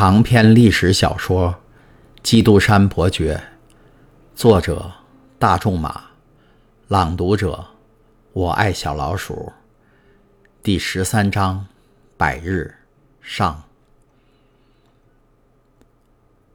[0.00, 1.48] 长篇历史小说
[2.22, 3.36] 《基督山伯爵》，
[4.34, 4.90] 作者
[5.38, 6.04] 大仲马，
[6.88, 7.62] 朗读者
[8.32, 9.52] 我爱小老鼠。
[10.62, 11.66] 第十三章：
[12.16, 12.74] 百日
[13.20, 13.62] 上。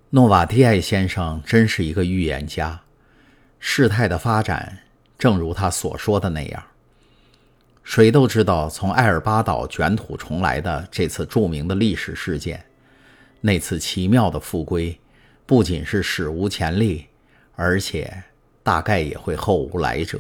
[0.10, 2.82] 诺瓦蒂埃先生真是一个预言家，
[3.60, 4.80] 事态的发展
[5.20, 6.64] 正如他所说的那样。
[7.84, 12.66] 谁都知道，从艾尔巴岛卷土重来的这次著名的历史事件。
[13.42, 15.00] 那次奇妙的复归，
[15.46, 17.06] 不仅是史无前例，
[17.56, 18.24] 而且
[18.64, 20.20] 大概也会后无来者。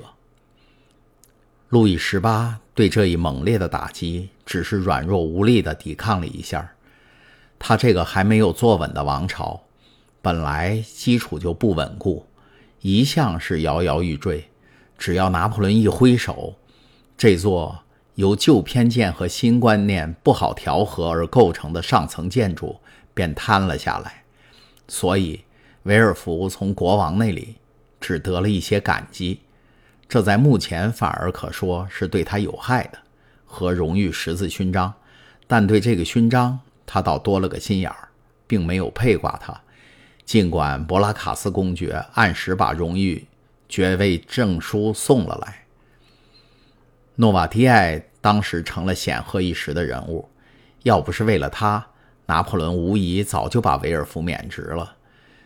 [1.69, 6.71] 路易十八对这一猛烈的打击，只是软弱无力地抵抗了一下。
[7.57, 9.63] 他这个还没有坐稳的王朝，
[10.21, 12.25] 本来基础就不稳固，
[12.81, 14.45] 一向是摇摇欲坠。
[14.97, 16.53] 只要拿破仑一挥手，
[17.17, 17.79] 这座
[18.13, 22.79] 由旧偏见和新观念不好调和而构成的上层建筑。
[23.15, 24.23] 便瘫了下来，
[24.87, 25.43] 所以
[25.83, 27.55] 维尔福从国王那里
[27.99, 29.41] 只得了一些感激，
[30.07, 32.99] 这在目前反而可说是对他有害的，
[33.45, 34.93] 和荣誉十字勋章。
[35.47, 38.09] 但对这个勋章，他倒多了个心眼儿，
[38.45, 39.59] 并没有配挂他。
[40.25, 43.25] 尽管博拉卡斯公爵按时把荣誉
[43.69, 45.65] 爵位证书送了来，
[47.15, 50.27] 诺瓦提埃当时成了显赫一时的人物，
[50.83, 51.87] 要不是为了他。
[52.27, 54.95] 拿破仑无疑早就把维尔福免职了。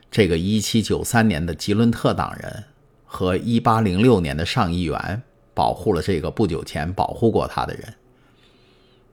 [0.10, 2.64] 这个1793年的吉伦特党人
[3.06, 5.22] 和1806年的上议员
[5.54, 7.94] 保护了这个不久前保护过他的人。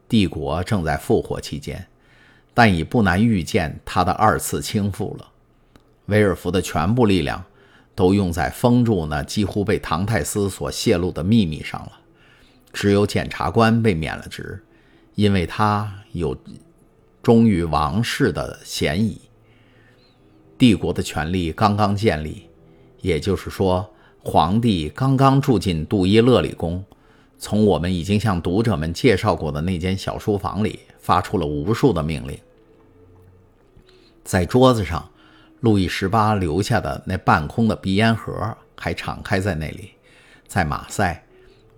[0.09, 1.87] 帝国正在复活期间，
[2.55, 5.29] 但已不难预见他的二次倾覆了。
[6.07, 7.45] 维尔福的全部力量
[7.95, 11.93] 都用在封住那几乎被唐泰斯所泄露的秘密上了。
[12.73, 14.63] 只有检察官被免了职，
[15.15, 16.37] 因为他有。
[17.27, 19.21] 忠于王室的嫌疑。
[20.57, 22.49] 帝国的权力刚刚建立，
[23.01, 23.85] 也就是说，
[24.23, 26.85] 皇帝刚刚住进杜伊勒里宫，
[27.37, 32.39] 从我们已经向读者们介绍过的那间小书房里发出了无数的命令。
[34.23, 35.11] 在桌子上，
[35.59, 39.91] 路易十八留下的那半空的鼻烟盒还敞开在那里。
[40.47, 41.27] 在马赛，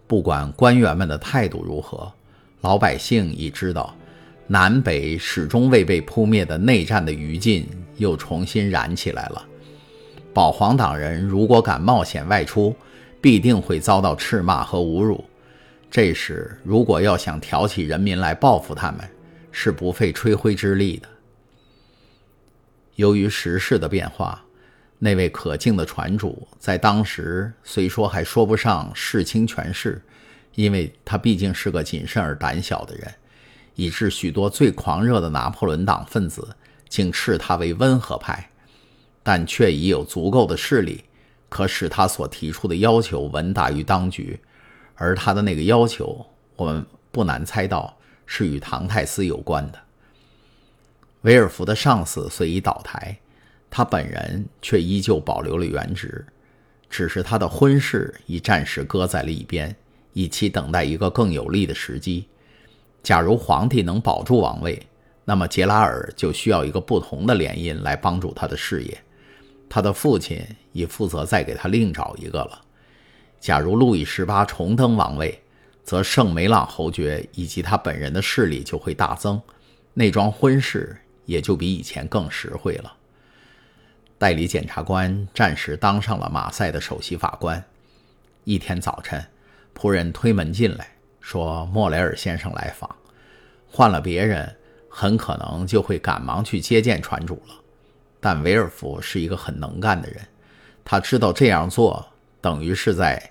[0.07, 2.13] 不管官员们的态度如何，
[2.61, 3.97] 老百姓已知道。
[4.51, 7.67] 南北始终未被扑灭的内战的余烬
[7.99, 9.47] 又重新燃起来了。
[10.33, 12.75] 保皇党人如果敢冒险外出，
[13.21, 15.23] 必定会遭到斥骂和侮辱。
[15.91, 19.01] 这时，如果要想挑起人民来报复他们，
[19.53, 21.09] 是不费吹灰之力的。
[22.95, 24.43] 由于时势的变化，
[24.99, 30.01] 那位可敬的船主在当时虽说还说不上势倾权势，
[30.55, 33.13] 因为他毕竟是个谨慎而胆小的人。
[33.79, 36.57] 以致许多最狂热的拿破仑党分子
[36.89, 38.51] 竟视他为温和派，
[39.23, 41.05] 但却已有足够的势力，
[41.49, 44.41] 可使他所提出的要求闻达于当局。
[44.97, 47.97] 而他的那个要求，我们不难猜到
[48.27, 49.79] 是与唐泰斯有关的。
[51.21, 53.17] 维尔福的上司虽已倒台，
[53.71, 56.27] 他本人却依旧保留了原职，
[56.91, 59.77] 只是他的婚事已暂时搁在了一边，
[60.15, 62.27] 以期等待一个更有利的时机。
[63.03, 64.81] 假如皇帝能保住王位，
[65.25, 68.99] 那么杰拉尔就需要一个不同的联姻来帮助他的事业。
[69.69, 70.43] 他的父亲
[70.73, 72.61] 已负责再给他另找一个了。
[73.39, 75.41] 假如路易十八重登王位，
[75.85, 79.41] 则圣梅朗侯爵以及他本人的势力就会大增，
[79.95, 82.93] 那桩婚事也就比以前更实惠了。
[84.19, 87.63] 代理检察官暂时当上了马赛的首席法官。
[88.45, 89.25] 一天早晨，
[89.75, 90.98] 仆人推门进来。
[91.29, 92.89] 说莫雷尔先生来访，
[93.71, 94.57] 换了别人，
[94.89, 97.55] 很可能就会赶忙去接见船主了。
[98.19, 100.27] 但维尔福是一个很能干的人，
[100.83, 102.03] 他知道这样做
[102.41, 103.23] 等于是在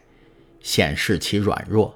[0.62, 1.91] 显示其软弱，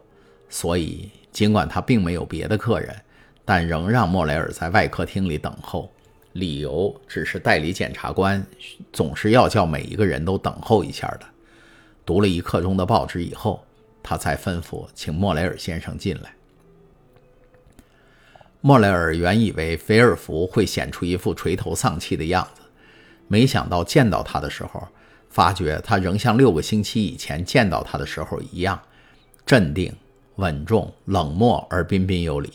[0.49, 2.99] 所以尽管他并没有别的客人，
[3.45, 5.87] 但仍让莫雷尔在外客厅里等候。
[6.33, 8.43] 理由只是代理检察官
[8.91, 11.25] 总是要叫每一个人都等候一下的。
[12.03, 13.63] 读了一刻钟的报纸以后。
[14.03, 16.33] 他才吩咐请莫雷尔先生进来。
[18.61, 22.61] 莫雷尔原以为菲尔福会显出一副垂头丧气的样子，
[23.27, 24.87] 没想到见到他的时候，
[25.29, 28.79] 发觉他仍像六个星期以前见到他的时候一样，
[29.45, 29.91] 镇定、
[30.35, 32.53] 稳重、冷漠而彬彬有礼。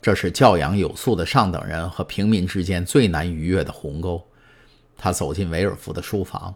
[0.00, 4.22] 这是教养有素的上等人和平民之间最难逾越的鸿沟。
[4.96, 6.54] 他走进维尔福的书房，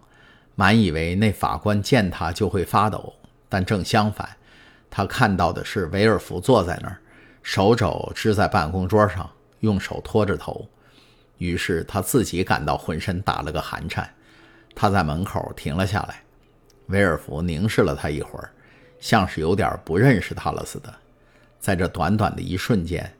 [0.54, 3.12] 满以为那法官见他就会发抖。
[3.48, 4.28] 但正相反，
[4.90, 6.98] 他看到的是维尔福坐在那儿，
[7.42, 9.28] 手肘支在办公桌上，
[9.60, 10.68] 用手托着头。
[11.38, 14.12] 于是他自己感到浑身打了个寒颤。
[14.74, 16.22] 他在门口停了下来，
[16.86, 18.50] 维尔福凝视了他一会儿，
[19.00, 20.94] 像是有点不认识他了似的。
[21.58, 23.12] 在这短短的一瞬间，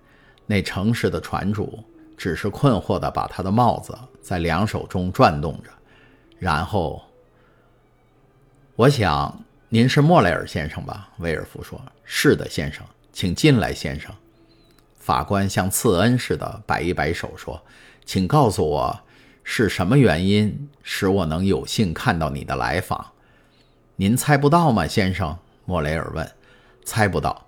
[0.47, 1.83] 那诚实的船主
[2.17, 5.71] 只是困惑地把他的帽子在两手中转动着，
[6.39, 7.03] 然后，
[8.77, 11.11] 我想您是莫雷尔先生吧？
[11.19, 12.83] 威尔福说：“是的，先生，
[13.13, 14.11] 请进来，先生。”
[14.99, 17.63] 法官像赐恩似的摆一摆手说
[18.07, 19.01] ：“请告诉我，
[19.45, 23.13] 是什么原因使我能有幸看到你的来访？
[23.97, 25.37] 您猜不到吗，先生？”
[25.67, 26.27] 莫雷尔问。
[26.87, 27.45] “猜不到。”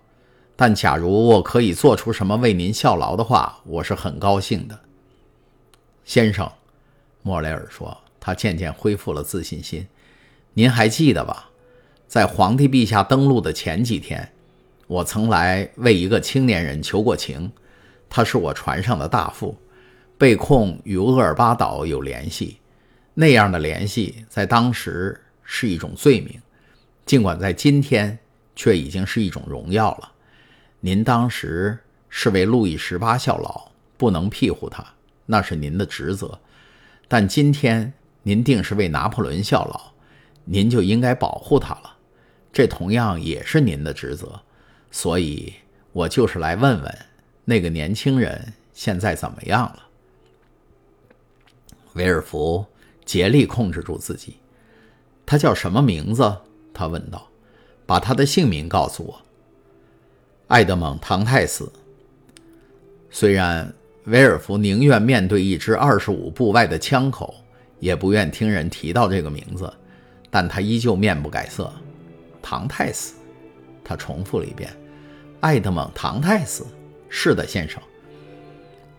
[0.57, 4.79] 但假如我可以做出什么为您效劳的话，我是很高兴的，
[6.05, 6.53] 先生。
[7.23, 9.89] 莫雷尔说，他渐渐恢复了自信心。
[10.53, 11.50] 您还记得吧？
[12.11, 14.29] 在皇帝陛下登陆的前几天，
[14.89, 17.49] 我曾来为一个青年人求过情。
[18.09, 19.57] 他是我船上的大副，
[20.19, 22.59] 被控与厄尔巴岛有联系。
[23.15, 26.37] 那样的联系在当时是一种罪名，
[27.07, 28.19] 尽管在今天
[28.57, 30.11] 却已经是一种荣耀了。
[30.81, 31.79] 您当时
[32.09, 34.85] 是为路易十八效劳，不能庇护他，
[35.27, 36.37] 那是您的职责。
[37.07, 37.93] 但今天
[38.25, 39.93] 您定是为拿破仑效劳，
[40.45, 41.99] 您就应该保护他了，
[42.53, 44.41] 这同样也是您的职责。
[44.91, 45.55] 所以，
[45.93, 46.99] 我就是来问问
[47.45, 49.87] 那个年轻人现在怎么样了。
[51.95, 52.65] 威尔福
[53.05, 54.37] 竭力控制住自己。
[55.27, 56.37] 他叫什么名字？
[56.75, 57.27] 他问道。
[57.87, 59.21] 把他的姓名告诉我。
[60.47, 61.73] 爱德蒙·唐泰斯。
[63.11, 63.75] 虽然
[64.05, 67.35] 威尔福宁愿面对一支二十五步外的枪口，
[67.81, 69.73] 也不愿听人提到这个名字，
[70.31, 71.73] 但他依旧面不改色。
[72.43, 73.15] 唐泰斯，
[73.85, 74.75] 他重复了一遍
[75.41, 76.67] ：“爱德蒙·唐泰斯。”
[77.09, 77.83] 是的，先生。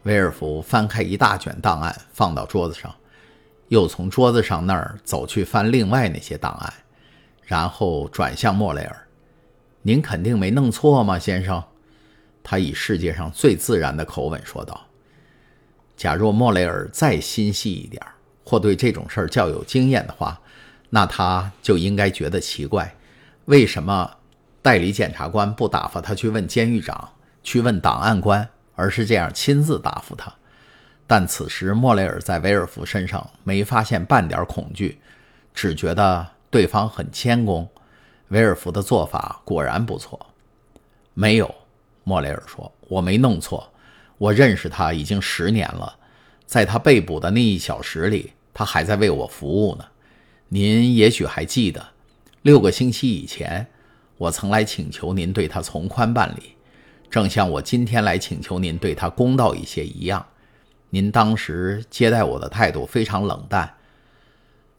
[0.04, 2.94] 威尔福翻开一大卷档案，放到桌子上，
[3.68, 6.74] 又从桌子上那儿走去翻另外那些档案，
[7.44, 9.08] 然后转向莫雷尔。
[9.84, 11.64] 您肯定没弄错吗，先生？
[12.44, 14.88] 他以世界上最自然的口吻说道。
[15.96, 18.04] 假若莫雷尔再心细一点，
[18.44, 20.42] 或对这种事儿较有经验的话，
[20.90, 22.96] 那他就应该觉得奇怪：
[23.46, 24.18] 为什么
[24.62, 30.34] 代理检察官不打发他去问监狱长，去问档案官，而是这样亲自答复他？
[31.08, 35.02] 但此时莫雷尔在威尔福身上没发现半点恐惧，
[35.54, 37.68] 只觉得对方很谦恭。
[38.30, 40.28] 威尔福的做法果然不错。
[41.14, 41.54] 没有，
[42.06, 43.70] 莫雷尔说：“我没弄错，
[44.18, 45.98] 我认识他已经十年了。
[46.46, 49.86] 在他被捕的那一小时里，他还在为我服务呢。
[50.48, 51.86] 您也许还记得，
[52.42, 53.68] 六个星期以前，
[54.18, 56.54] 我曾来请求您对他从宽办理，
[57.10, 60.26] 正像我今天来请求您对他公道一些一样。
[60.90, 63.74] 您当时接待我的态度非常冷淡。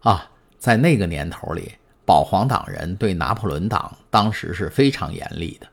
[0.00, 1.72] 啊，在那个年头里。”
[2.04, 5.68] 保皇党人对拿破仑党当时是非常严厉的，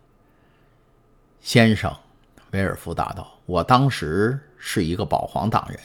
[1.41, 1.91] 先生，
[2.51, 5.80] 威尔福答道：“我当时是一个保皇党人，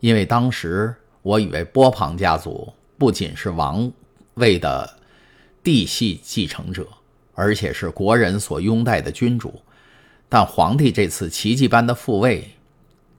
[0.00, 0.92] 因为当时
[1.22, 3.90] 我以为波旁家族不仅是王
[4.34, 4.97] 位的
[5.70, 6.88] 嫡系继承者，
[7.34, 9.60] 而且是国人所拥戴的君主。
[10.26, 12.50] 但皇帝这次奇迹般的复位，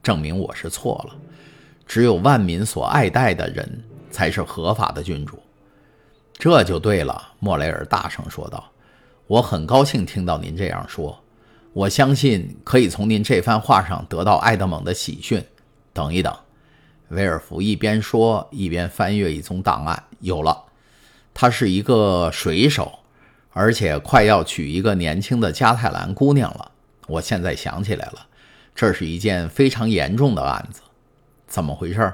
[0.02, 1.16] 证明我是错了。
[1.86, 5.38] 只有万民所爱戴的人才是合法的君主。”
[6.34, 8.68] 这就对了，莫雷尔大声说道
[9.28, 11.16] ：“我很高兴听到您这样说。
[11.72, 15.40] 我相信可以从您这番话上得到爱德蒙的喜讯。”
[15.94, 16.36] 等一等，
[17.10, 20.02] 威尔福一边说一边翻阅一宗档案。
[20.18, 20.64] 有了，
[21.32, 23.00] 他是一个水手，
[23.52, 26.70] 而且快要娶一个年轻的加泰兰姑娘了。
[27.06, 28.26] 我现在想起来了，
[28.74, 30.80] 这是一件非常严重的案子。
[31.46, 32.12] 怎么回事？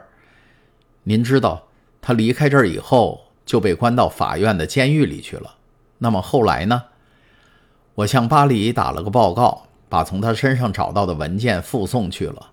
[1.05, 1.69] 您知道，
[2.01, 3.23] 他离开这儿以后。
[3.47, 5.55] 就被关到法院的监狱里去了。
[5.99, 6.83] 那么后来呢？
[7.95, 12.51] 我向巴黎打了个报告，把从他身上找到的文件附送去了。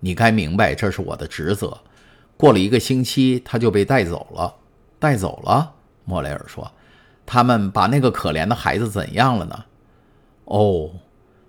[0.00, 1.78] 你该明白，这是我的职责。
[2.36, 4.54] 过了一个星期，他就被带走了。
[4.98, 5.72] 带走了？
[6.08, 6.72] 莫雷尔说
[7.26, 9.64] ：“他们把那个可怜的孩子怎样了呢？”
[10.46, 10.90] 哦，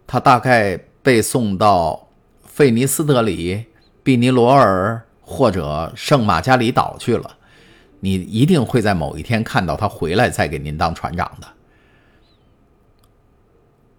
[0.06, 2.10] 他大概被送到
[2.44, 3.68] 费尼斯德里、
[4.04, 7.38] 毕尼罗尔或者圣马加里岛去了。
[8.02, 11.48] 你一定会在某一天看到他回来，再给您当船长的。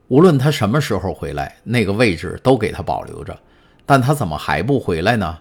[0.09, 3.39] 无论他什么时候回来，那个位置都给他保留着。
[3.87, 5.39] 但他怎么还不回来呢？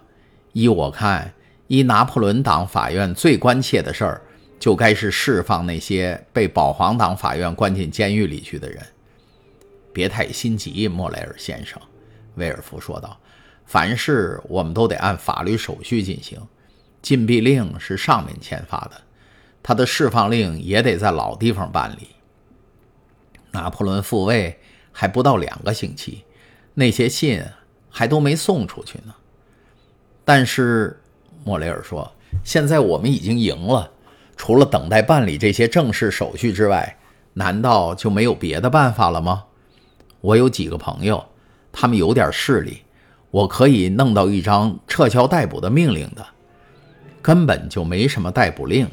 [0.52, 1.34] 依我看，
[1.66, 4.22] 依拿破仑党法院最关切的事儿，
[4.60, 8.80] 就该是释放那些被保皇党法院关进监狱里去的人。
[9.92, 11.80] 别太心急，莫雷尔先生，
[12.36, 13.18] 威尔福说道。
[13.66, 16.40] 凡事我们都得按法律手续进行。
[17.00, 19.00] 禁闭令是上面签发的，
[19.62, 22.08] 他的释放令也得在老地方办理。
[23.52, 24.58] 拿破仑复位
[24.92, 26.24] 还不到两个星期，
[26.74, 27.42] 那些信
[27.88, 29.14] 还都没送出去呢。
[30.24, 31.00] 但是
[31.42, 32.12] 莫雷尔说
[32.44, 33.90] ：“现在我们已经赢了，
[34.40, 36.96] 除了等待办理这些正式手续之外，
[37.34, 39.44] 难道就没有别的办法了吗？
[40.22, 41.22] 我有几个朋友，
[41.70, 42.80] 他们有点势力。”
[43.30, 46.24] 我可以弄到一张撤销逮捕的命令的，
[47.20, 48.88] 根本就没什么逮捕令。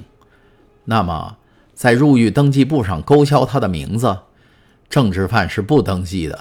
[0.84, 1.38] 那么，
[1.74, 4.18] 在入狱登记簿上勾销他的名字，
[4.90, 6.38] 政治犯是不登记的。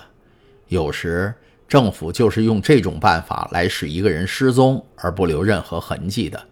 [0.67, 1.33] 有时
[1.69, 6.43] 政府就是用这种办法来使一个人失踪而不留任何痕迹的，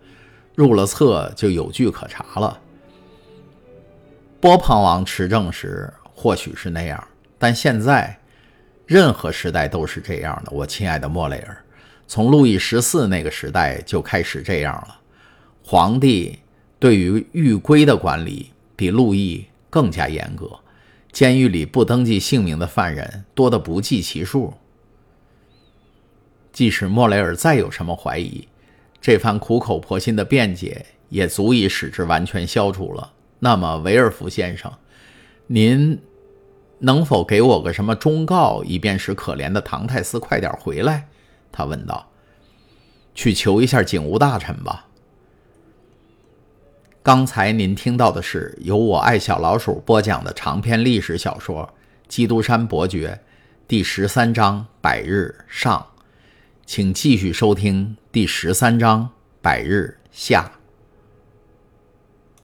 [0.55, 2.61] 入了册就有据可查了。
[4.41, 7.03] 波旁王持政时或许是那样，
[7.39, 8.19] 但现在。
[8.87, 11.57] 任何时代都是这样的，我亲爱的莫雷尔，
[12.07, 15.01] 从路易十四那个时代就开始这样了。
[15.65, 16.39] 皇帝
[16.79, 20.51] 对于狱规的管理比路易更加严格，
[21.11, 24.53] 监狱里不登记姓名的犯人多得不计其数。
[26.53, 28.47] 即使莫雷尔再有什么怀疑，
[29.05, 33.13] 这番苦口婆心的辩解也足以使之完全消除了。
[33.39, 34.73] 那么，维尔福先生，
[35.47, 36.01] 您？
[36.79, 41.07] 能否给我个什么忠告，以便使可怜的唐泰斯快点回来？
[41.53, 42.11] 他问道。
[43.15, 44.87] 去求一下警务大臣吧。
[47.03, 51.63] 刚才您听到的是由我爱小老鼠播讲的长篇历史小说
[52.09, 53.21] 《基督山伯爵》
[53.69, 55.87] 第十三章《百日上》，
[56.67, 59.03] 请继续收听第十三章
[59.43, 60.53] 《百日下》。